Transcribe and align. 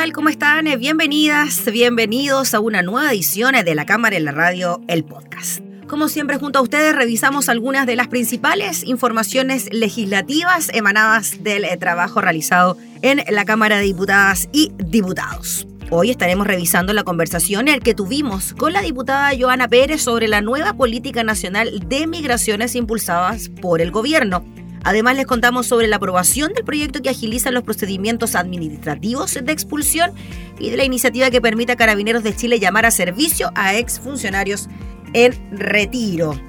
Tal? 0.00 0.12
¿Cómo 0.14 0.30
están? 0.30 0.64
Bienvenidas, 0.78 1.70
bienvenidos 1.70 2.54
a 2.54 2.60
una 2.60 2.80
nueva 2.80 3.12
edición 3.12 3.54
de 3.62 3.74
La 3.74 3.84
Cámara 3.84 4.16
en 4.16 4.24
la 4.24 4.32
Radio, 4.32 4.80
el 4.88 5.04
podcast. 5.04 5.60
Como 5.88 6.08
siempre, 6.08 6.38
junto 6.38 6.58
a 6.58 6.62
ustedes 6.62 6.96
revisamos 6.96 7.50
algunas 7.50 7.86
de 7.86 7.96
las 7.96 8.08
principales 8.08 8.82
informaciones 8.84 9.68
legislativas 9.70 10.70
emanadas 10.72 11.44
del 11.44 11.66
eh, 11.66 11.76
trabajo 11.76 12.22
realizado 12.22 12.78
en 13.02 13.22
la 13.28 13.44
Cámara 13.44 13.76
de 13.76 13.82
Diputadas 13.82 14.48
y 14.52 14.72
Diputados. 14.78 15.66
Hoy 15.90 16.10
estaremos 16.10 16.46
revisando 16.46 16.94
la 16.94 17.04
conversación 17.04 17.66
que 17.84 17.94
tuvimos 17.94 18.54
con 18.54 18.72
la 18.72 18.80
diputada 18.80 19.32
Joana 19.38 19.68
Pérez 19.68 20.00
sobre 20.00 20.28
la 20.28 20.40
nueva 20.40 20.72
política 20.72 21.24
nacional 21.24 21.78
de 21.86 22.06
migraciones 22.06 22.74
impulsadas 22.74 23.50
por 23.60 23.82
el 23.82 23.90
gobierno. 23.90 24.46
Además, 24.82 25.16
les 25.16 25.26
contamos 25.26 25.66
sobre 25.66 25.86
la 25.88 25.96
aprobación 25.96 26.52
del 26.54 26.64
proyecto 26.64 27.02
que 27.02 27.10
agiliza 27.10 27.50
los 27.50 27.64
procedimientos 27.64 28.34
administrativos 28.34 29.38
de 29.42 29.52
expulsión 29.52 30.12
y 30.58 30.70
de 30.70 30.76
la 30.76 30.84
iniciativa 30.84 31.30
que 31.30 31.40
permite 31.40 31.72
a 31.72 31.76
Carabineros 31.76 32.22
de 32.22 32.34
Chile 32.34 32.58
llamar 32.58 32.86
a 32.86 32.90
servicio 32.90 33.50
a 33.54 33.74
exfuncionarios 33.74 34.68
en 35.12 35.34
retiro. 35.58 36.40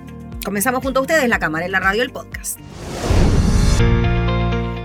Comenzamos 0.46 0.82
junto 0.82 1.00
a 1.00 1.04
ustedes 1.04 1.28
la 1.28 1.40
cámara, 1.40 1.66
en 1.66 1.72
la 1.72 1.80
radio, 1.80 2.04
el 2.04 2.12
podcast. 2.12 2.58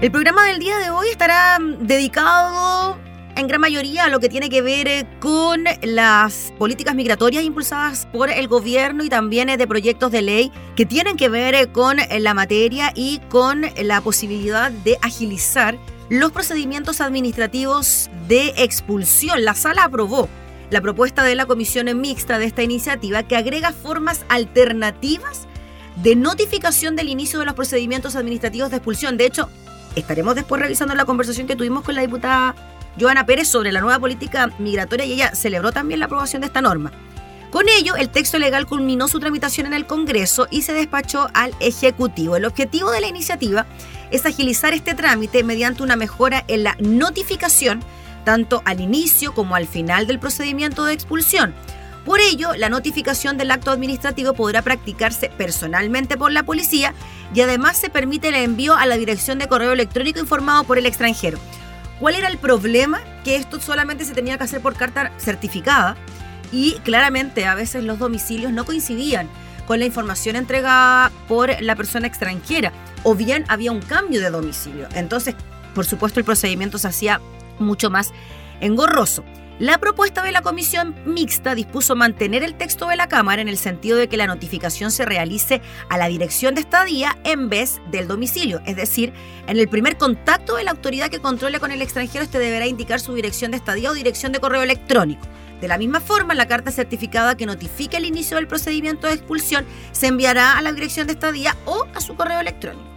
El 0.03 0.11
programa 0.11 0.45
del 0.47 0.59
día 0.59 0.79
de 0.79 0.91
hoy 0.91 1.09
estará 1.09 1.59
dedicado 1.81 2.99
en 3.37 3.49
gran 3.49 3.61
mayoría 3.61 4.09
lo 4.09 4.19
que 4.19 4.29
tiene 4.29 4.49
que 4.49 4.63
ver 4.63 4.89
eh, 4.89 5.07
con 5.21 5.65
las 5.83 6.53
políticas 6.59 6.95
migratorias 6.95 7.45
impulsadas 7.45 8.07
por 8.07 8.31
el 8.31 8.49
gobierno 8.49 9.05
y 9.05 9.09
también 9.09 9.51
eh, 9.51 9.57
de 9.57 9.67
proyectos 9.67 10.11
de 10.11 10.23
ley 10.23 10.53
que 10.75 10.87
tienen 10.87 11.17
que 11.17 11.29
ver 11.29 11.55
eh, 11.55 11.67
con 11.69 11.99
la 12.19 12.35
materia 12.35 12.93
y 12.95 13.21
con 13.29 13.63
la 13.83 14.01
posibilidad 14.01 14.71
de 14.71 14.97
agilizar 15.03 15.79
los 16.09 16.33
procedimientos 16.33 17.01
administrativos 17.01 18.11
de 18.27 18.55
expulsión. 18.57 19.45
La 19.45 19.55
sala 19.55 19.85
aprobó 19.85 20.29
la 20.71 20.81
propuesta 20.81 21.23
de 21.23 21.35
la 21.35 21.47
comisión 21.47 21.87
mixta 22.01 22.39
de 22.39 22.47
esta 22.47 22.63
iniciativa 22.63 23.23
que 23.23 23.37
agrega 23.37 23.73
formas 23.73 24.25
alternativas 24.29 25.47
de 26.03 26.17
notificación 26.17 26.97
del 26.97 27.09
inicio 27.09 27.39
de 27.39 27.45
los 27.45 27.55
procedimientos 27.55 28.17
administrativos 28.17 28.71
de 28.71 28.77
expulsión. 28.77 29.17
De 29.17 29.27
hecho, 29.27 29.51
estaremos 29.95 30.35
después 30.35 30.61
revisando 30.61 30.95
la 30.95 31.05
conversación 31.05 31.47
que 31.47 31.57
tuvimos 31.57 31.85
con 31.85 31.95
la 31.95 32.03
diputada 32.03 32.55
Joana 32.99 33.27
Pérez 33.27 33.49
sobre 33.49 33.73
la 33.73 33.81
nueva 33.81 33.99
política 33.99 34.51
migratoria 34.59 35.05
y 35.05 35.13
ella 35.13 35.35
celebró 35.35 35.73
también 35.73 36.01
la 36.01 36.07
aprobación 36.07 36.41
de 36.41 36.47
esta 36.47 36.61
norma. 36.61 36.93
Con 37.51 37.69
ello, 37.69 37.97
el 37.97 38.11
texto 38.11 38.39
legal 38.39 38.67
culminó 38.67 39.09
su 39.09 39.21
tramitación 39.21 39.67
en 39.67 39.75
el 39.75 39.87
Congreso 39.87 40.47
y 40.51 40.63
se 40.63 40.73
despachó 40.73 41.29
al 41.33 41.55
Ejecutivo. 41.61 42.37
El 42.37 42.45
objetivo 42.45 42.91
de 42.91 43.01
la 43.01 43.07
iniciativa 43.07 43.67
es 44.11 44.27
agilizar 44.27 44.75
este 44.75 44.95
trámite 44.95 45.43
mediante 45.45 45.83
una 45.83 45.97
mejora 45.97 46.45
en 46.49 46.65
la 46.65 46.77
notificación 46.81 47.81
tanto 48.25 48.61
al 48.65 48.81
inicio 48.81 49.33
como 49.33 49.55
al 49.55 49.67
final 49.67 50.07
del 50.07 50.19
procedimiento 50.19 50.85
de 50.85 50.93
expulsión. 50.93 51.55
Por 52.05 52.21
ello, 52.21 52.55
la 52.57 52.69
notificación 52.69 53.37
del 53.37 53.51
acto 53.51 53.71
administrativo 53.71 54.33
podrá 54.33 54.63
practicarse 54.63 55.29
personalmente 55.29 56.17
por 56.17 56.33
la 56.33 56.43
policía 56.43 56.93
y 57.33 57.41
además 57.41 57.79
se 57.79 57.89
permite 57.89 58.29
el 58.29 58.35
envío 58.35 58.75
a 58.75 58.87
la 58.87 58.97
dirección 58.97 59.39
de 59.39 59.49
correo 59.49 59.73
electrónico 59.73 60.19
informado 60.19 60.65
por 60.65 60.77
el 60.77 60.87
extranjero. 60.87 61.39
¿Cuál 62.01 62.15
era 62.15 62.29
el 62.29 62.39
problema? 62.39 63.01
Que 63.25 63.37
esto 63.37 63.61
solamente 63.61 64.05
se 64.05 64.15
tenía 64.15 64.37
que 64.37 64.45
hacer 64.45 64.61
por 64.61 64.75
carta 64.75 65.13
certificada 65.19 65.97
y 66.53 66.75
claramente 66.85 67.47
a 67.47 67.55
veces 67.55 67.85
los 67.85 67.99
domicilios 67.99 68.53
no 68.53 68.65
coincidían 68.65 69.29
con 69.67 69.79
la 69.79 69.87
información 69.87 70.37
entregada 70.37 71.11
por 71.27 71.61
la 71.61 71.75
persona 71.75 72.07
extranjera 72.07 72.73
o 73.03 73.15
bien 73.15 73.45
había 73.49 73.73
un 73.73 73.81
cambio 73.81 74.21
de 74.21 74.31
domicilio. 74.31 74.89
Entonces, 74.95 75.35
por 75.75 75.87
supuesto, 75.87 76.21
el 76.21 76.25
procedimiento 76.25 76.79
se 76.79 76.89
hacía 76.89 77.21
mucho 77.59 77.91
más 77.91 78.13
engorroso. 78.61 79.25
La 79.59 79.79
propuesta 79.79 80.23
de 80.23 80.33
la 80.33 80.43
comisión 80.43 80.95
mixta 81.07 81.55
dispuso 81.55 81.97
mantener 81.97 82.43
el 82.43 82.57
texto 82.57 82.89
de 82.89 82.97
la 82.97 83.09
Cámara 83.09 83.41
en 83.41 83.49
el 83.49 83.57
sentido 83.57 83.97
de 83.97 84.07
que 84.07 84.19
la 84.19 84.27
notificación 84.27 84.91
se 84.91 85.07
realice 85.07 85.63
a 85.89 85.97
la 85.97 86.09
dirección 86.09 86.55
de 86.55 86.61
estadía 86.61 87.17
en 87.25 87.49
vez 87.49 87.81
del 87.91 88.07
domicilio. 88.07 88.61
Es 88.67 88.77
decir, 88.77 89.15
en 89.47 89.59
el 89.59 89.67
primer 89.67 89.97
contacto 89.97 90.57
de 90.57 90.65
la 90.65 90.73
autoridad 90.73 91.09
que 91.09 91.21
controle 91.21 91.59
con 91.59 91.73
el 91.73 91.81
extranjero, 91.81 92.23
este 92.23 92.39
deberá 92.39 92.67
indicar 92.67 93.01
su 93.01 93.15
dirección 93.15 93.51
de 93.51 93.57
estadía 93.57 93.91
o 93.91 93.95
dirección 93.95 94.31
de 94.31 94.41
correo 94.41 94.63
electrónico. 94.63 95.27
De 95.59 95.69
la 95.69 95.79
misma 95.79 96.01
forma, 96.01 96.35
la 96.35 96.49
carta 96.49 96.71
certificada 96.71 97.39
que 97.39 97.47
notifique 97.47 97.97
el 97.97 98.05
inicio 98.05 98.37
del 98.37 98.49
procedimiento 98.49 99.07
de 99.07 99.15
expulsión 99.15 99.65
se 99.93 100.09
enviará 100.09 100.59
a 100.59 100.61
la 100.61 100.75
dirección 100.75 101.07
de 101.07 101.15
estadía 101.15 101.57
o 101.65 101.87
a 101.95 102.01
su 102.03 102.15
correo 102.15 102.41
electrónico. 102.41 102.96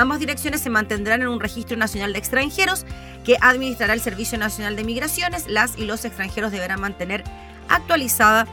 Ambas 0.00 0.18
direcciones 0.18 0.62
se 0.62 0.70
mantendrán 0.70 1.20
en 1.20 1.28
un 1.28 1.40
registro 1.40 1.76
nacional 1.76 2.14
de 2.14 2.18
extranjeros 2.18 2.86
que 3.22 3.36
administrará 3.38 3.92
el 3.92 4.00
Servicio 4.00 4.38
Nacional 4.38 4.74
de 4.74 4.82
Migraciones. 4.82 5.46
Las 5.46 5.76
y 5.76 5.84
los 5.84 6.06
extranjeros 6.06 6.52
deberán 6.52 6.80
mantener 6.80 7.22
actualizada 7.68 8.46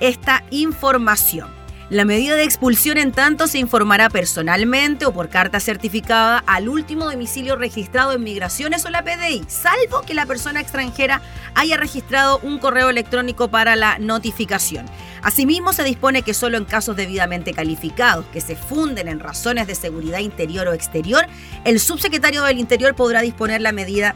esta 0.00 0.42
información. 0.48 1.50
La 1.90 2.06
medida 2.06 2.36
de 2.36 2.44
expulsión 2.44 2.96
en 2.96 3.12
tanto 3.12 3.46
se 3.48 3.58
informará 3.58 4.08
personalmente 4.08 5.04
o 5.04 5.12
por 5.12 5.28
carta 5.28 5.60
certificada 5.60 6.42
al 6.46 6.70
último 6.70 7.04
domicilio 7.04 7.56
registrado 7.56 8.14
en 8.14 8.24
migraciones 8.24 8.86
o 8.86 8.90
la 8.90 9.04
PDI, 9.04 9.44
salvo 9.46 10.00
que 10.06 10.14
la 10.14 10.24
persona 10.24 10.62
extranjera 10.62 11.20
haya 11.54 11.76
registrado 11.76 12.38
un 12.38 12.58
correo 12.58 12.88
electrónico 12.88 13.48
para 13.48 13.76
la 13.76 13.98
notificación. 13.98 14.86
Asimismo, 15.24 15.72
se 15.72 15.84
dispone 15.84 16.20
que 16.20 16.34
solo 16.34 16.58
en 16.58 16.66
casos 16.66 16.96
debidamente 16.96 17.54
calificados 17.54 18.26
que 18.26 18.42
se 18.42 18.56
funden 18.56 19.08
en 19.08 19.20
razones 19.20 19.66
de 19.66 19.74
seguridad 19.74 20.18
interior 20.18 20.68
o 20.68 20.74
exterior, 20.74 21.26
el 21.64 21.80
subsecretario 21.80 22.42
del 22.44 22.58
Interior 22.58 22.94
podrá 22.94 23.22
disponer 23.22 23.62
la 23.62 23.72
medida 23.72 24.14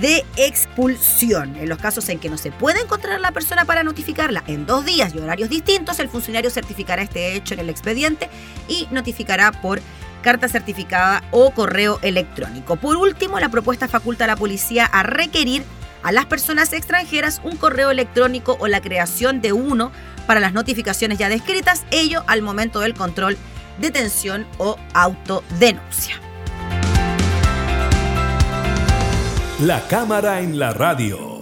de 0.00 0.24
expulsión. 0.36 1.56
En 1.56 1.68
los 1.68 1.78
casos 1.78 2.08
en 2.08 2.20
que 2.20 2.30
no 2.30 2.38
se 2.38 2.52
puede 2.52 2.80
encontrar 2.80 3.20
la 3.20 3.32
persona 3.32 3.64
para 3.64 3.82
notificarla 3.82 4.44
en 4.46 4.64
dos 4.64 4.84
días 4.84 5.12
y 5.12 5.18
horarios 5.18 5.50
distintos, 5.50 5.98
el 5.98 6.08
funcionario 6.08 6.50
certificará 6.50 7.02
este 7.02 7.34
hecho 7.34 7.54
en 7.54 7.60
el 7.60 7.68
expediente 7.68 8.30
y 8.68 8.86
notificará 8.92 9.50
por 9.50 9.80
carta 10.22 10.48
certificada 10.48 11.24
o 11.32 11.50
correo 11.50 11.98
electrónico. 12.02 12.76
Por 12.76 12.96
último, 12.96 13.40
la 13.40 13.48
propuesta 13.48 13.88
faculta 13.88 14.22
a 14.24 14.28
la 14.28 14.36
policía 14.36 14.86
a 14.86 15.02
requerir 15.02 15.64
a 16.04 16.12
las 16.12 16.26
personas 16.26 16.72
extranjeras 16.72 17.40
un 17.42 17.56
correo 17.56 17.90
electrónico 17.90 18.56
o 18.60 18.68
la 18.68 18.80
creación 18.80 19.40
de 19.40 19.52
uno 19.52 19.90
para 20.26 20.40
las 20.40 20.52
notificaciones 20.52 21.18
ya 21.18 21.28
descritas, 21.28 21.84
ello 21.90 22.24
al 22.26 22.42
momento 22.42 22.80
del 22.80 22.94
control, 22.94 23.36
detención 23.78 24.46
o 24.58 24.76
autodenuncia. 24.92 26.20
La 29.60 29.86
cámara 29.88 30.40
en 30.40 30.58
la 30.58 30.72
radio. 30.72 31.34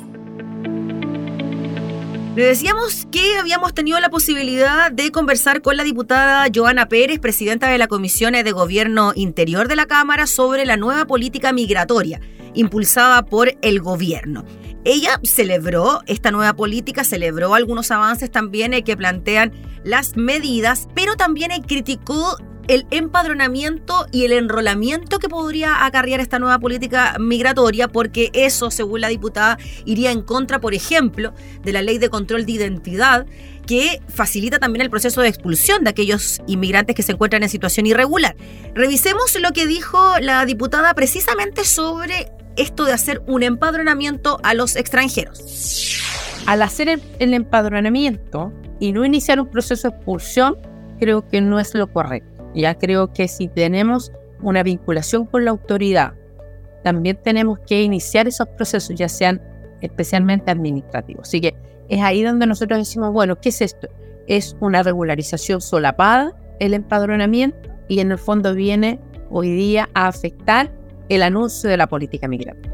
Le 2.35 2.47
decíamos 2.47 3.07
que 3.11 3.37
habíamos 3.39 3.75
tenido 3.75 4.01
la 4.01 4.09
posibilidad 4.09 4.91
de 4.91 5.11
conversar 5.11 5.61
con 5.61 5.77
la 5.77 5.83
diputada 5.83 6.47
Joana 6.55 6.89
Pérez, 6.89 7.19
presidenta 7.19 7.69
de 7.69 7.77
la 7.77 7.89
Comisión 7.89 8.33
de 8.33 8.53
Gobierno 8.53 9.13
Interior 9.15 9.69
de 9.69 9.77
la 9.77 9.85
Cámara, 9.85 10.27
sobre 10.27 10.65
la 10.65 10.79
nueva 10.79 11.07
política 11.07 11.53
migratoria 11.53 12.21
impulsada 12.55 13.25
por 13.25 13.55
el 13.63 13.81
gobierno. 13.81 14.45
Ella 14.85 15.21
celebró 15.23 16.01
esta 16.07 16.31
nueva 16.33 16.55
política, 16.55 17.05
celebró 17.05 17.55
algunos 17.55 17.91
avances 17.91 18.31
también 18.31 18.75
eh, 18.75 18.83
que 18.83 18.97
plantean 18.97 19.53
las 19.85 20.17
medidas, 20.17 20.89
pero 20.95 21.15
también 21.17 21.53
eh, 21.53 21.63
criticó 21.67 22.37
el 22.69 22.87
empadronamiento 22.91 24.07
y 24.13 24.25
el 24.25 24.33
enrolamiento 24.33 25.19
que 25.19 25.29
podría 25.29 25.85
acarrear 25.85 26.21
esta 26.21 26.39
nueva 26.39 26.59
política 26.59 27.17
migratoria, 27.19 27.89
porque 27.89 28.31
eso, 28.35 28.71
según 28.71 29.01
la 29.01 29.09
diputada, 29.09 29.59
iría 29.85 30.11
en 30.11 30.23
contra, 30.23 30.61
por 30.61 30.75
ejemplo, 30.75 31.33
de 31.63 31.73
la 31.73 31.83
ley 31.83 31.99
de 31.99 32.09
control 32.09 32.47
de 32.47 32.53
identidad, 32.53 33.27
que 33.67 34.01
facilita 34.09 34.59
también 34.59 34.83
el 34.83 34.91
proceso 34.91 35.21
de 35.21 35.29
expulsión 35.29 35.85
de 35.85 35.91
aquellos 35.91 36.41
inmigrantes 36.47 36.97
que 36.97 37.03
se 37.03 37.13
encuentran 37.13 37.43
en 37.43 37.49
situación 37.49 37.87
irregular. 37.87 38.37
Revisemos 38.75 39.37
lo 39.41 39.51
que 39.53 39.67
dijo 39.67 40.19
la 40.21 40.45
diputada 40.47 40.95
precisamente 40.95 41.65
sobre 41.65 42.29
esto 42.57 42.85
de 42.85 42.93
hacer 42.93 43.23
un 43.27 43.43
empadronamiento 43.43 44.39
a 44.43 44.55
los 44.55 44.77
extranjeros. 44.77 46.01
Al 46.47 46.63
hacer 46.63 47.01
el, 47.19 47.35
empadronamiento 47.35 48.53
y 48.81 48.93
no 48.93 49.05
iniciar 49.05 49.41
un 49.41 49.49
proceso 49.49 49.89
de 49.89 49.97
expulsión, 49.97 50.57
creo 50.99 51.27
que 51.29 51.41
no 51.41 51.61
es 51.61 51.75
lo 51.75 51.93
correcto. 51.93 52.51
Ya 52.55 52.77
creo 52.77 53.13
que 53.13 53.29
si 53.29 53.49
tenemos 53.49 54.13
una 54.41 54.63
vinculación 54.63 55.27
con 55.27 55.45
la 55.45 55.53
autoridad 55.53 56.15
también 56.83 57.19
tenemos 57.23 57.59
que 57.61 57.83
iniciar 57.83 58.29
esos 58.29 58.49
procesos, 58.49 58.97
ya 58.97 59.09
sean 59.09 59.41
especialmente 59.81 60.51
administrativos. 60.51 61.29
Así 61.29 61.41
que 61.41 61.55
es 61.89 62.01
ahí 62.03 62.23
donde 62.23 62.47
nosotros 62.47 62.79
decimos, 62.79 63.13
bueno, 63.13 63.41
¿qué 63.41 63.51
es 63.51 63.61
esto? 63.63 63.89
Es 64.27 64.57
una 64.61 64.83
regularización 64.83 65.61
solapada, 65.61 66.35
el 66.61 66.75
empadronamiento, 66.75 67.71
y 67.89 68.01
en 68.01 68.13
el 68.13 68.19
fondo 68.19 68.55
viene 68.55 69.01
hoy 69.31 69.51
día 69.51 69.89
a 69.95 70.09
afectar 70.09 70.73
el 71.15 71.23
anuncio 71.23 71.69
de 71.69 71.77
la 71.77 71.87
política 71.87 72.29
migratoria. 72.29 72.73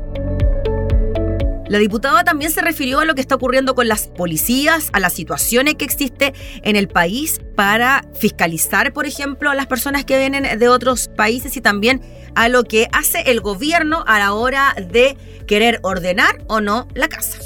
La 1.69 1.76
diputada 1.76 2.25
también 2.25 2.50
se 2.50 2.62
refirió 2.62 3.00
a 3.00 3.05
lo 3.05 3.14
que 3.14 3.20
está 3.20 3.35
ocurriendo 3.35 3.75
con 3.75 3.88
las 3.88 4.08
policías, 4.08 4.88
a 4.94 5.00
las 5.00 5.12
situaciones 5.12 5.75
que 5.75 5.85
existe 5.85 6.32
en 6.62 6.76
el 6.76 6.88
país 6.88 7.40
para 7.56 8.05
fiscalizar, 8.14 8.94
por 8.94 9.05
ejemplo, 9.05 9.50
a 9.50 9.55
las 9.55 9.67
personas 9.67 10.06
que 10.06 10.19
vienen 10.19 10.58
de 10.58 10.69
otros 10.69 11.08
países 11.08 11.58
y 11.58 11.61
también 11.61 12.00
a 12.35 12.49
lo 12.49 12.64
que 12.64 12.88
hace 12.93 13.31
el 13.31 13.43
gobierno 13.43 14.02
a 14.06 14.19
la 14.19 14.32
hora 14.32 14.75
de 14.90 15.19
querer 15.46 15.81
ordenar 15.82 16.43
o 16.46 16.62
no 16.62 16.88
la 16.94 17.08
casa. 17.08 17.38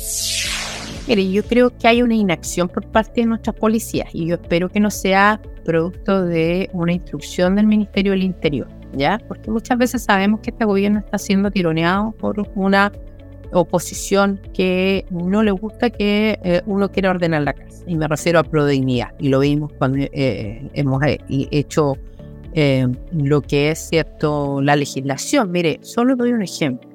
Mire, 1.09 1.29
yo 1.29 1.43
creo 1.43 1.77
que 1.77 1.89
hay 1.89 2.01
una 2.01 2.15
inacción 2.15 2.69
por 2.69 2.87
parte 2.87 3.23
de 3.23 3.27
nuestras 3.27 3.57
policías 3.57 4.09
y 4.13 4.27
yo 4.29 4.37
espero 4.37 4.69
que 4.69 4.79
no 4.79 4.91
sea 4.93 5.43
producto 5.65 6.25
de 6.25 6.71
una 6.73 6.93
instrucción 6.93 7.57
del 7.57 7.67
Ministerio 7.67 8.13
del 8.13 8.23
Interior, 8.23 8.69
¿ya? 8.93 9.19
Porque 9.29 9.51
muchas 9.51 9.79
veces 9.79 10.03
sabemos 10.05 10.41
que 10.41 10.51
este 10.51 10.65
gobierno 10.65 11.01
está 11.01 11.19
siendo 11.19 11.51
tironeado 11.51 12.13
por 12.13 12.49
una 12.55 12.93
oposición 13.53 14.41
que 14.55 15.05
no 15.11 15.43
le 15.43 15.51
gusta 15.51 15.91
que 15.91 16.39
eh, 16.43 16.63
uno 16.67 16.91
quiera 16.91 17.11
ordenar 17.11 17.43
la 17.43 17.53
casa. 17.53 17.85
Y 17.87 17.97
me 17.97 18.09
refiero 18.09 18.39
a 18.39 18.45
prodignidad. 18.45 19.09
Y 19.19 19.29
lo 19.29 19.41
vimos 19.41 19.73
cuando 19.79 19.99
eh, 19.99 20.11
eh, 20.13 20.71
hemos 20.75 21.03
hecho 21.29 21.97
lo 23.13 23.41
que 23.41 23.71
es 23.71 23.79
cierto 23.79 24.61
la 24.61 24.77
legislación. 24.77 25.51
Mire, 25.51 25.79
solo 25.83 26.17
doy 26.17 26.33
un 26.33 26.43
ejemplo. 26.43 26.89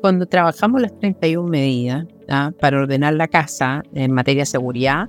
Cuando 0.00 0.26
trabajamos 0.26 0.82
las 0.82 0.98
31 0.98 1.48
medidas 1.48 2.06
para 2.60 2.78
ordenar 2.78 3.14
la 3.14 3.28
casa 3.28 3.82
en 3.94 4.12
materia 4.12 4.42
de 4.42 4.46
seguridad, 4.46 5.08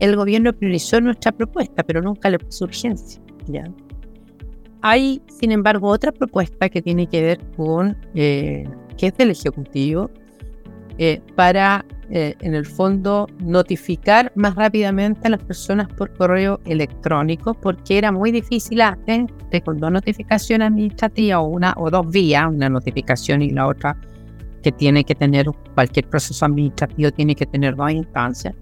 el 0.00 0.16
gobierno 0.16 0.52
priorizó 0.52 1.00
nuestra 1.00 1.30
propuesta, 1.30 1.82
pero 1.82 2.00
nunca 2.00 2.30
le 2.30 2.38
puso 2.38 2.64
urgencia. 2.64 3.20
¿ya? 3.46 3.64
Hay, 4.82 5.22
sin 5.28 5.52
embargo, 5.52 5.88
otra 5.88 6.12
propuesta 6.12 6.68
que 6.68 6.82
tiene 6.82 7.06
que 7.06 7.22
ver 7.22 7.40
con 7.56 7.96
que 8.12 9.06
es 9.06 9.16
del 9.16 9.30
Ejecutivo, 9.30 10.10
eh, 11.00 11.20
para, 11.36 11.84
eh, 12.10 12.34
en 12.40 12.54
el 12.54 12.66
fondo, 12.66 13.28
notificar 13.38 14.32
más 14.34 14.56
rápidamente 14.56 15.28
a 15.28 15.30
las 15.30 15.42
personas 15.44 15.86
por 15.92 16.12
correo 16.14 16.58
electrónico, 16.64 17.54
porque 17.54 17.98
era 17.98 18.10
muy 18.10 18.32
difícil 18.32 18.80
antes, 18.80 19.26
de 19.50 19.60
con 19.62 19.78
dos 19.78 19.92
notificaciones 19.92 20.66
administrativas 20.66 21.38
o 21.38 21.44
una 21.44 21.72
o 21.76 21.88
dos 21.88 22.10
vías, 22.10 22.46
una 22.48 22.68
notificación 22.68 23.42
y 23.42 23.50
la 23.50 23.68
otra 23.68 23.96
que 24.64 24.72
tiene 24.72 25.04
que 25.04 25.14
tener 25.14 25.46
cualquier 25.74 26.08
proceso 26.08 26.44
administrativo, 26.44 27.12
tiene 27.12 27.36
que 27.36 27.46
tener 27.46 27.76
dos 27.76 27.92
instancias. 27.92 28.56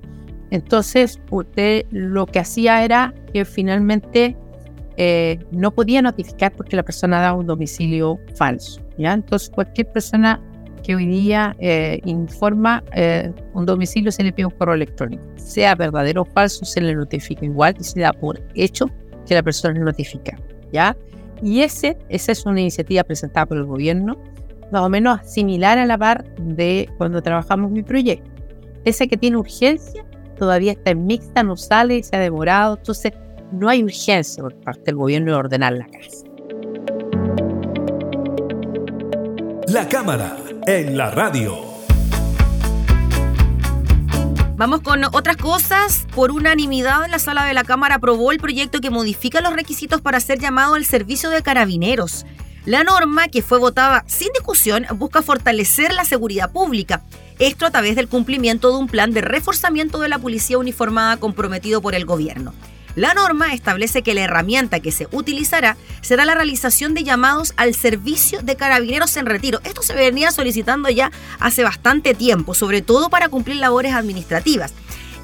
Entonces, 0.50 1.18
usted 1.30 1.86
lo 1.90 2.26
que 2.26 2.40
hacía 2.40 2.84
era 2.84 3.14
que 3.32 3.46
finalmente 3.46 4.36
eh, 4.96 5.38
no 5.50 5.70
podía 5.72 6.00
notificar 6.02 6.52
porque 6.52 6.76
la 6.76 6.82
persona 6.82 7.20
daba 7.20 7.38
un 7.38 7.46
domicilio 7.46 8.18
falso. 8.34 8.80
¿ya? 8.98 9.12
Entonces, 9.12 9.50
cualquier 9.50 9.90
persona 9.92 10.40
que 10.82 10.94
hoy 10.94 11.06
día 11.06 11.56
eh, 11.58 12.00
informa 12.04 12.82
eh, 12.94 13.32
un 13.54 13.66
domicilio 13.66 14.12
se 14.12 14.22
le 14.22 14.32
pide 14.32 14.46
un 14.46 14.52
correo 14.52 14.74
electrónico. 14.74 15.24
Sea 15.36 15.74
verdadero 15.74 16.22
o 16.22 16.24
falso, 16.24 16.64
se 16.64 16.80
le 16.80 16.94
notifica 16.94 17.44
igual 17.44 17.74
y 17.78 17.84
se 17.84 18.00
da 18.00 18.12
por 18.12 18.40
hecho 18.54 18.88
que 19.26 19.34
la 19.34 19.42
persona 19.42 19.78
es 19.78 19.84
notifica. 19.84 20.38
¿ya? 20.72 20.96
Y 21.42 21.60
ese, 21.60 21.98
esa 22.08 22.32
es 22.32 22.46
una 22.46 22.60
iniciativa 22.60 23.04
presentada 23.04 23.46
por 23.46 23.58
el 23.58 23.64
gobierno, 23.64 24.16
más 24.72 24.82
o 24.82 24.88
menos 24.88 25.20
similar 25.24 25.78
a 25.78 25.86
la 25.86 25.98
par 25.98 26.24
de 26.36 26.88
cuando 26.96 27.20
trabajamos 27.20 27.70
mi 27.70 27.82
proyecto. 27.82 28.30
Ese 28.84 29.08
que 29.08 29.16
tiene 29.16 29.36
urgencia 29.36 30.04
todavía 30.38 30.72
está 30.72 30.92
en 30.92 31.06
mixta, 31.06 31.42
no 31.42 31.56
sale, 31.56 32.02
se 32.02 32.14
ha 32.16 32.20
demorado. 32.20 32.76
Entonces, 32.76 33.12
no 33.52 33.68
hay 33.68 33.82
urgencia 33.82 34.42
por 34.42 34.54
parte 34.54 34.82
del 34.86 34.96
gobierno 34.96 35.32
de 35.32 35.38
ordenar 35.38 35.72
la 35.72 35.86
casa. 35.86 36.24
La 39.68 39.88
cámara 39.88 40.36
en 40.66 40.96
la 40.96 41.10
radio. 41.10 41.76
Vamos 44.56 44.80
con 44.80 45.04
otras 45.04 45.36
cosas. 45.36 46.06
Por 46.14 46.30
unanimidad, 46.30 47.04
en 47.04 47.10
la 47.10 47.18
sala 47.18 47.44
de 47.44 47.52
la 47.52 47.62
Cámara 47.62 47.96
aprobó 47.96 48.32
el 48.32 48.38
proyecto 48.38 48.80
que 48.80 48.88
modifica 48.88 49.42
los 49.42 49.52
requisitos 49.52 50.00
para 50.00 50.18
ser 50.18 50.38
llamado 50.38 50.74
al 50.74 50.86
servicio 50.86 51.28
de 51.28 51.42
carabineros. 51.42 52.24
La 52.64 52.82
norma, 52.82 53.28
que 53.28 53.42
fue 53.42 53.58
votada 53.58 54.02
sin 54.06 54.32
discusión, 54.32 54.86
busca 54.96 55.20
fortalecer 55.20 55.92
la 55.92 56.04
seguridad 56.04 56.50
pública. 56.52 57.02
Esto 57.38 57.66
a 57.66 57.70
través 57.70 57.96
del 57.96 58.08
cumplimiento 58.08 58.70
de 58.70 58.78
un 58.78 58.86
plan 58.86 59.12
de 59.12 59.20
reforzamiento 59.20 59.98
de 60.00 60.08
la 60.08 60.18
policía 60.18 60.56
uniformada 60.56 61.18
comprometido 61.18 61.82
por 61.82 61.94
el 61.94 62.06
gobierno. 62.06 62.54
La 62.96 63.12
norma 63.12 63.52
establece 63.52 64.02
que 64.02 64.14
la 64.14 64.22
herramienta 64.22 64.80
que 64.80 64.90
se 64.90 65.06
utilizará 65.12 65.76
será 66.00 66.24
la 66.24 66.34
realización 66.34 66.94
de 66.94 67.04
llamados 67.04 67.52
al 67.58 67.74
servicio 67.74 68.40
de 68.40 68.56
carabineros 68.56 69.18
en 69.18 69.26
retiro. 69.26 69.60
Esto 69.64 69.82
se 69.82 69.94
venía 69.94 70.30
solicitando 70.30 70.88
ya 70.88 71.12
hace 71.38 71.62
bastante 71.62 72.14
tiempo, 72.14 72.54
sobre 72.54 72.80
todo 72.80 73.10
para 73.10 73.28
cumplir 73.28 73.56
labores 73.56 73.92
administrativas. 73.92 74.72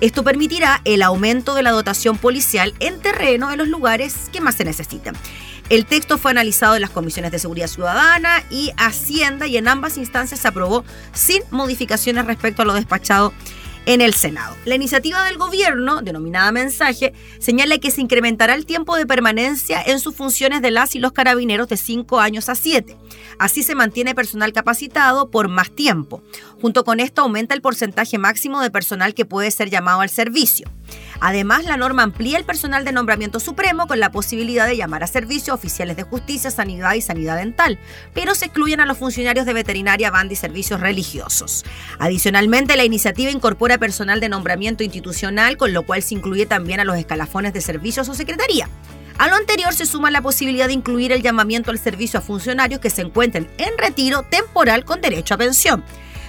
Esto 0.02 0.22
permitirá 0.22 0.82
el 0.84 1.00
aumento 1.00 1.54
de 1.54 1.62
la 1.62 1.70
dotación 1.70 2.18
policial 2.18 2.74
en 2.78 3.00
terreno 3.00 3.50
en 3.50 3.56
los 3.56 3.68
lugares 3.68 4.28
que 4.30 4.42
más 4.42 4.56
se 4.56 4.66
necesitan. 4.66 5.14
El 5.70 5.86
texto 5.86 6.18
fue 6.18 6.32
analizado 6.32 6.74
en 6.74 6.82
las 6.82 6.90
comisiones 6.90 7.32
de 7.32 7.38
seguridad 7.38 7.68
ciudadana 7.68 8.44
y 8.50 8.72
Hacienda 8.76 9.46
y 9.46 9.56
en 9.56 9.66
ambas 9.66 9.96
instancias 9.96 10.40
se 10.40 10.48
aprobó 10.48 10.84
sin 11.14 11.42
modificaciones 11.50 12.26
respecto 12.26 12.60
a 12.60 12.64
lo 12.66 12.74
despachado 12.74 13.32
en 13.86 14.00
el 14.00 14.14
Senado. 14.14 14.56
La 14.64 14.74
iniciativa 14.74 15.24
del 15.24 15.38
gobierno, 15.38 16.02
denominada 16.02 16.52
mensaje, 16.52 17.12
señala 17.38 17.78
que 17.78 17.90
se 17.90 18.00
incrementará 18.00 18.54
el 18.54 18.66
tiempo 18.66 18.96
de 18.96 19.06
permanencia 19.06 19.82
en 19.84 20.00
sus 20.00 20.14
funciones 20.14 20.62
de 20.62 20.70
las 20.70 20.94
y 20.94 20.98
los 20.98 21.12
carabineros 21.12 21.68
de 21.68 21.76
5 21.76 22.20
años 22.20 22.48
a 22.48 22.54
7. 22.54 22.96
Así 23.38 23.62
se 23.62 23.74
mantiene 23.74 24.14
personal 24.14 24.52
capacitado 24.52 25.30
por 25.30 25.48
más 25.48 25.70
tiempo. 25.70 26.22
Junto 26.60 26.84
con 26.84 27.00
esto 27.00 27.22
aumenta 27.22 27.54
el 27.54 27.62
porcentaje 27.62 28.18
máximo 28.18 28.60
de 28.60 28.70
personal 28.70 29.14
que 29.14 29.24
puede 29.24 29.50
ser 29.50 29.70
llamado 29.70 30.00
al 30.00 30.10
servicio. 30.10 30.68
Además, 31.24 31.64
la 31.66 31.76
norma 31.76 32.02
amplía 32.02 32.36
el 32.36 32.44
personal 32.44 32.84
de 32.84 32.90
nombramiento 32.90 33.38
supremo 33.38 33.86
con 33.86 34.00
la 34.00 34.10
posibilidad 34.10 34.66
de 34.66 34.76
llamar 34.76 35.04
a 35.04 35.06
servicio 35.06 35.54
oficiales 35.54 35.96
de 35.96 36.02
justicia, 36.02 36.50
sanidad 36.50 36.94
y 36.94 37.00
sanidad 37.00 37.36
dental, 37.36 37.78
pero 38.12 38.34
se 38.34 38.46
excluyen 38.46 38.80
a 38.80 38.86
los 38.86 38.98
funcionarios 38.98 39.46
de 39.46 39.52
veterinaria, 39.52 40.10
banda 40.10 40.32
y 40.32 40.36
servicios 40.36 40.80
religiosos. 40.80 41.64
Adicionalmente, 42.00 42.76
la 42.76 42.84
iniciativa 42.84 43.30
incorpora 43.30 43.78
personal 43.78 44.18
de 44.18 44.28
nombramiento 44.28 44.82
institucional, 44.82 45.56
con 45.56 45.72
lo 45.72 45.86
cual 45.86 46.02
se 46.02 46.16
incluye 46.16 46.44
también 46.44 46.80
a 46.80 46.84
los 46.84 46.96
escalafones 46.96 47.52
de 47.52 47.60
servicios 47.60 48.08
o 48.08 48.14
secretaría. 48.14 48.68
A 49.16 49.28
lo 49.28 49.36
anterior 49.36 49.72
se 49.72 49.86
suma 49.86 50.10
la 50.10 50.22
posibilidad 50.22 50.66
de 50.66 50.72
incluir 50.72 51.12
el 51.12 51.22
llamamiento 51.22 51.70
al 51.70 51.78
servicio 51.78 52.18
a 52.18 52.22
funcionarios 52.22 52.80
que 52.80 52.90
se 52.90 53.02
encuentren 53.02 53.48
en 53.58 53.78
retiro 53.78 54.24
temporal 54.24 54.84
con 54.84 55.00
derecho 55.00 55.34
a 55.34 55.38
pensión. 55.38 55.84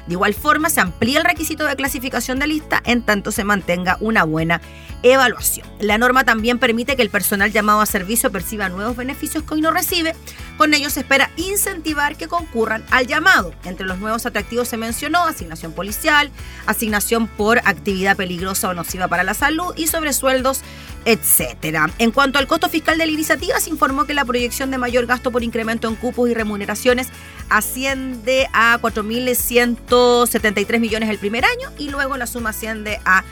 De 0.07 0.13
igual 0.13 0.33
forma, 0.33 0.69
se 0.69 0.81
amplía 0.81 1.19
el 1.19 1.25
requisito 1.25 1.65
de 1.65 1.75
clasificación 1.75 2.37
de 2.39 2.47
lista 2.47 2.81
en 2.85 3.03
tanto 3.03 3.31
se 3.31 3.45
mantenga 3.45 3.97
una 4.01 4.25
buena 4.25 4.61
evaluación. 5.03 5.67
La 5.79 5.97
norma 5.97 6.23
también 6.23 6.59
permite 6.59 6.95
que 6.95 7.01
el 7.01 7.09
personal 7.09 7.51
llamado 7.51 7.81
a 7.81 7.85
servicio 7.85 8.31
perciba 8.31 8.69
nuevos 8.69 8.95
beneficios 8.95 9.43
que 9.43 9.53
hoy 9.53 9.61
no 9.61 9.71
recibe. 9.71 10.15
Con 10.57 10.73
ello 10.73 10.89
se 10.89 11.01
espera 11.01 11.29
incentivar 11.35 12.15
que 12.15 12.27
concurran 12.27 12.83
al 12.89 13.05
llamado. 13.05 13.53
Entre 13.65 13.85
los 13.85 13.99
nuevos 13.99 14.25
atractivos 14.25 14.67
se 14.67 14.77
mencionó 14.77 15.25
asignación 15.25 15.73
policial, 15.73 16.31
asignación 16.65 17.27
por 17.27 17.59
actividad 17.59 18.17
peligrosa 18.17 18.69
o 18.69 18.73
nociva 18.73 19.07
para 19.07 19.23
la 19.23 19.33
salud 19.33 19.73
y 19.75 19.87
sobresueldos 19.87 20.63
etcétera. 21.05 21.89
En 21.97 22.11
cuanto 22.11 22.39
al 22.39 22.47
costo 22.47 22.69
fiscal 22.69 22.97
de 22.97 23.05
la 23.05 23.11
iniciativa, 23.11 23.59
se 23.59 23.69
informó 23.69 24.05
que 24.05 24.13
la 24.13 24.23
proyección 24.25 24.71
de 24.71 24.77
mayor 24.77 25.05
gasto 25.05 25.31
por 25.31 25.43
incremento 25.43 25.87
en 25.87 25.95
cupos 25.95 26.29
y 26.29 26.33
remuneraciones 26.33 27.07
asciende 27.49 28.47
a 28.53 28.79
4.173 28.79 30.79
millones 30.79 31.09
el 31.09 31.17
primer 31.17 31.45
año 31.45 31.71
y 31.77 31.89
luego 31.89 32.17
la 32.17 32.27
suma 32.27 32.51
asciende 32.51 32.99
a 33.05 33.23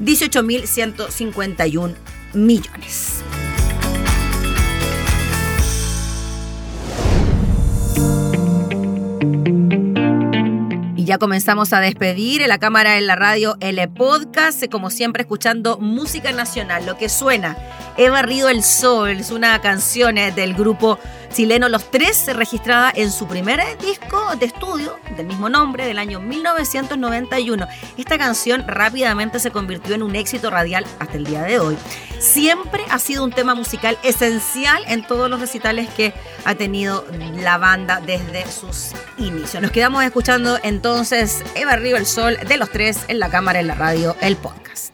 18.151 0.00 1.94
millones. 2.34 3.22
Y 11.02 11.04
ya 11.04 11.18
comenzamos 11.18 11.72
a 11.72 11.80
despedir 11.80 12.42
en 12.42 12.48
la 12.48 12.58
cámara, 12.58 12.96
en 12.96 13.08
la 13.08 13.16
radio, 13.16 13.56
el 13.58 13.88
podcast, 13.90 14.62
como 14.70 14.88
siempre 14.88 15.22
escuchando 15.22 15.78
música 15.78 16.30
nacional, 16.30 16.86
lo 16.86 16.96
que 16.96 17.08
suena. 17.08 17.56
He 17.96 18.08
barrido 18.08 18.48
el 18.48 18.62
sol, 18.62 19.10
es 19.10 19.30
una 19.30 19.60
canción 19.60 20.16
eh, 20.16 20.32
del 20.32 20.54
grupo 20.54 20.98
chileno 21.32 21.68
Los 21.68 21.90
Tres, 21.90 22.26
registrada 22.34 22.92
en 22.94 23.10
su 23.10 23.26
primer 23.26 23.60
disco 23.78 24.34
de 24.36 24.46
estudio 24.46 24.98
del 25.16 25.26
mismo 25.26 25.48
nombre 25.48 25.86
del 25.86 25.98
año 25.98 26.20
1991. 26.20 27.66
Esta 27.96 28.18
canción 28.18 28.64
rápidamente 28.66 29.38
se 29.38 29.50
convirtió 29.50 29.94
en 29.94 30.02
un 30.02 30.14
éxito 30.14 30.50
radial 30.50 30.86
hasta 30.98 31.16
el 31.16 31.24
día 31.24 31.42
de 31.42 31.58
hoy. 31.58 31.76
Siempre 32.18 32.84
ha 32.90 32.98
sido 32.98 33.24
un 33.24 33.32
tema 33.32 33.54
musical 33.54 33.98
esencial 34.02 34.82
en 34.86 35.06
todos 35.06 35.28
los 35.28 35.40
recitales 35.40 35.88
que 35.90 36.14
ha 36.44 36.54
tenido 36.54 37.04
la 37.36 37.58
banda 37.58 38.00
desde 38.00 38.50
sus 38.50 38.92
inicios. 39.18 39.62
Nos 39.62 39.70
quedamos 39.70 40.04
escuchando 40.04 40.58
entonces 40.62 41.42
Eva 41.54 41.76
Río 41.76 41.96
el 41.96 42.06
Sol 42.06 42.38
de 42.46 42.56
Los 42.56 42.70
Tres 42.70 43.00
en 43.08 43.18
la 43.18 43.28
cámara, 43.28 43.60
en 43.60 43.66
la 43.66 43.74
radio, 43.74 44.16
el 44.20 44.36
podcast. 44.36 44.92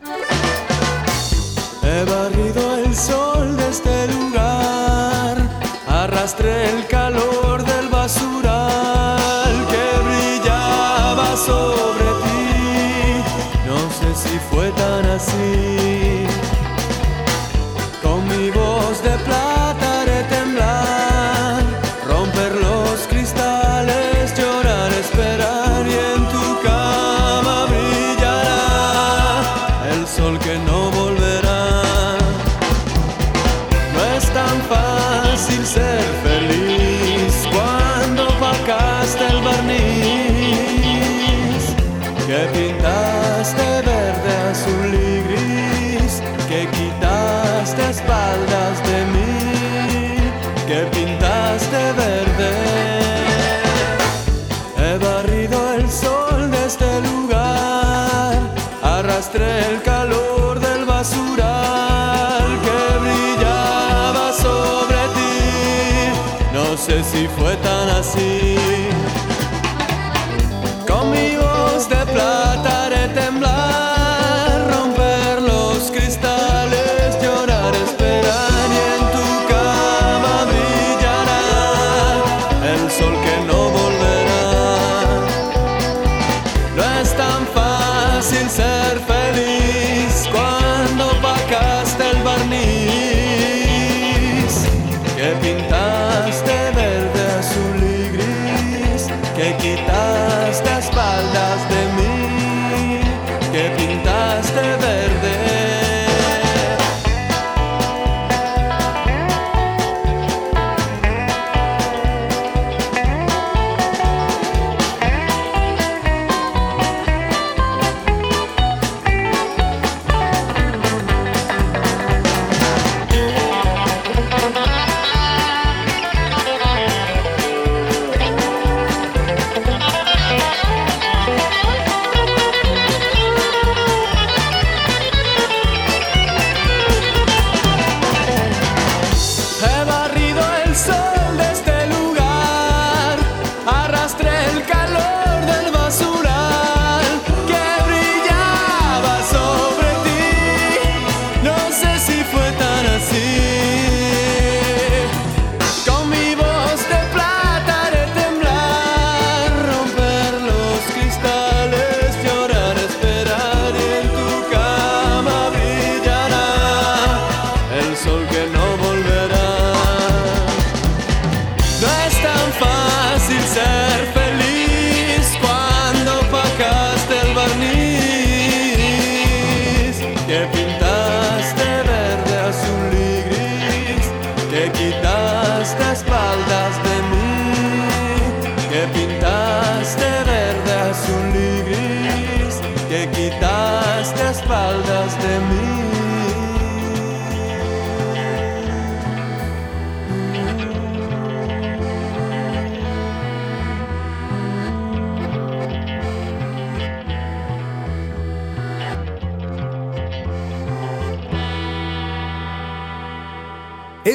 He 1.90 2.04
barrido 2.04 2.76
el 2.84 2.94
sol 2.94 3.56
de 3.56 3.68
este 3.70 4.08
lugar, 4.08 5.38
arrastré 5.86 6.68
el 6.68 6.86
calor 6.86 7.64
del 7.64 7.88
basural 7.88 9.54
que 9.70 9.86
brillaba 10.06 11.34
sobre 11.34 12.08
ti. 12.24 13.24
No 13.66 13.78
sé 13.98 14.28
si 14.28 14.38
fue 14.50 14.70
tan 14.72 15.06
así. 15.06 15.87